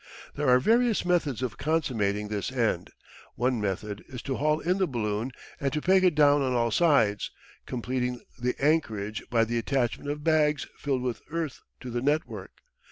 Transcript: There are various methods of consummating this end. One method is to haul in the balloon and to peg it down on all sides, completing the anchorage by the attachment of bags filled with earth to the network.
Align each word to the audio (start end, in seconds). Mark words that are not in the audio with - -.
There 0.33 0.49
are 0.49 0.57
various 0.59 1.05
methods 1.05 1.43
of 1.43 1.59
consummating 1.59 2.27
this 2.29 2.51
end. 2.51 2.89
One 3.35 3.61
method 3.61 4.03
is 4.07 4.23
to 4.23 4.37
haul 4.37 4.59
in 4.59 4.79
the 4.79 4.87
balloon 4.87 5.31
and 5.59 5.71
to 5.73 5.79
peg 5.79 6.03
it 6.03 6.15
down 6.15 6.41
on 6.41 6.53
all 6.53 6.71
sides, 6.71 7.29
completing 7.67 8.19
the 8.39 8.55
anchorage 8.59 9.21
by 9.29 9.45
the 9.45 9.59
attachment 9.59 10.09
of 10.09 10.23
bags 10.23 10.65
filled 10.75 11.03
with 11.03 11.21
earth 11.29 11.61
to 11.81 11.91
the 11.91 12.01
network. 12.01 12.49